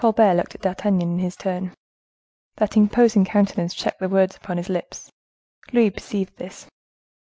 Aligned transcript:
Colbert 0.01 0.33
looked 0.33 0.55
at 0.55 0.61
D'Artagnan 0.61 1.19
is 1.19 1.23
his 1.25 1.35
turn. 1.35 1.75
That 2.55 2.75
imposing 2.75 3.23
countenance 3.23 3.75
checked 3.75 3.99
the 3.99 4.09
words 4.09 4.35
upon 4.35 4.57
his 4.57 4.67
lips. 4.67 5.11
Louis 5.73 5.91
perceived 5.91 6.35
this. 6.37 6.65